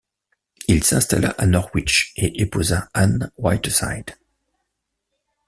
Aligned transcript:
Il 0.67 0.83
s'installa 0.83 1.29
à 1.37 1.45
Norwich 1.45 2.13
et 2.15 2.41
épousa 2.41 2.89
Ann 2.95 3.29
Whiteside. 3.37 4.15